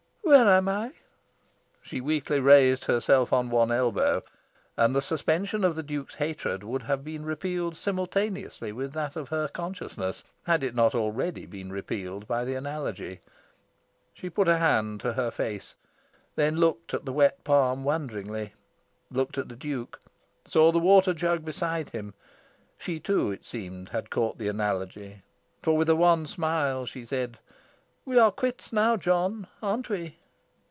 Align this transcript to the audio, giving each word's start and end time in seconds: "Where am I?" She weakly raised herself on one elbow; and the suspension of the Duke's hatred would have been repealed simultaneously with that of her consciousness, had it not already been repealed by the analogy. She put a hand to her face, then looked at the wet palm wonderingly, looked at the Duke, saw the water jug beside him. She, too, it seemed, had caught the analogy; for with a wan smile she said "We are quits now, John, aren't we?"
"Where 0.23 0.47
am 0.49 0.69
I?" 0.69 0.93
She 1.81 1.99
weakly 1.99 2.39
raised 2.39 2.85
herself 2.85 3.33
on 3.33 3.49
one 3.49 3.69
elbow; 3.69 4.23
and 4.77 4.95
the 4.95 5.01
suspension 5.01 5.65
of 5.65 5.75
the 5.75 5.83
Duke's 5.83 6.15
hatred 6.15 6.63
would 6.63 6.83
have 6.83 7.03
been 7.03 7.25
repealed 7.25 7.75
simultaneously 7.75 8.71
with 8.71 8.93
that 8.93 9.17
of 9.17 9.27
her 9.27 9.49
consciousness, 9.49 10.23
had 10.43 10.63
it 10.63 10.73
not 10.73 10.95
already 10.95 11.45
been 11.45 11.69
repealed 11.69 12.27
by 12.29 12.45
the 12.45 12.55
analogy. 12.55 13.19
She 14.13 14.29
put 14.29 14.47
a 14.47 14.55
hand 14.57 15.01
to 15.01 15.13
her 15.13 15.31
face, 15.31 15.75
then 16.37 16.57
looked 16.61 16.93
at 16.93 17.03
the 17.03 17.11
wet 17.13 17.43
palm 17.43 17.83
wonderingly, 17.83 18.53
looked 19.09 19.37
at 19.37 19.49
the 19.49 19.57
Duke, 19.57 19.99
saw 20.45 20.71
the 20.71 20.79
water 20.79 21.13
jug 21.13 21.43
beside 21.43 21.89
him. 21.89 22.13
She, 22.77 23.01
too, 23.01 23.31
it 23.31 23.43
seemed, 23.43 23.89
had 23.89 24.09
caught 24.09 24.37
the 24.37 24.47
analogy; 24.47 25.23
for 25.61 25.75
with 25.75 25.89
a 25.89 25.95
wan 25.95 26.25
smile 26.25 26.85
she 26.85 27.05
said 27.05 27.37
"We 28.05 28.17
are 28.17 28.31
quits 28.31 28.71
now, 28.73 28.95
John, 28.97 29.47
aren't 29.61 29.89
we?" 29.89 30.15